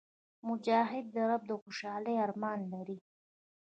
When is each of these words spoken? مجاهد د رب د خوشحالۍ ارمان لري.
مجاهد 0.47 1.05
د 1.15 1.17
رب 1.29 1.41
د 1.49 1.51
خوشحالۍ 1.61 2.15
ارمان 2.25 2.59
لري. 2.73 2.97